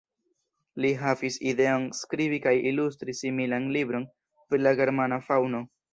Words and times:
Li 0.85 0.89
havis 1.01 1.35
la 1.41 1.49
ideon 1.51 1.85
skribi 1.99 2.39
kaj 2.45 2.55
ilustri 2.71 3.15
similan 3.21 3.69
libron 3.77 4.09
pri 4.47 4.63
la 4.67 4.77
germana 4.81 5.25
faŭno. 5.29 5.63